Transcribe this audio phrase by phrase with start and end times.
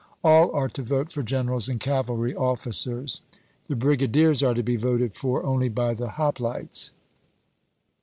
[0.23, 3.21] All are to vote for generals and cavalry officers.
[3.67, 6.93] The brigadiers are to be voted for only by the hoplites.